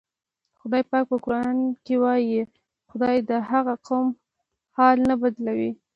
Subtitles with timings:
[0.59, 2.41] خدای پاک په قرآن کې وایي:
[2.91, 4.07] "خدای د هغه قوم
[4.75, 5.71] حال نه بدلوي".